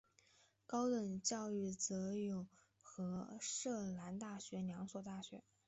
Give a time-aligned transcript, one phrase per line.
[0.65, 2.47] 高等教育则有
[2.81, 5.43] 和摄南大学两所大学。